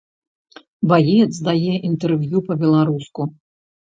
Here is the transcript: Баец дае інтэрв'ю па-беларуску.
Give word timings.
Баец 0.91 1.33
дае 1.49 1.73
інтэрв'ю 1.89 2.37
па-беларуску. 2.49 3.21